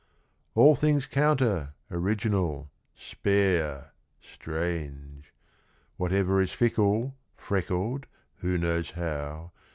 All 0.55 0.73
things 0.73 1.05
counter, 1.05 1.75
original, 1.91 2.71
spare, 2.95 3.93
strange; 4.19 5.31
Whatever 5.97 6.41
is 6.41 6.51
fickle, 6.51 7.17
freckled 7.35 8.07
(who 8.37 8.57
knows 8.57 8.89
how?) 8.89 9.51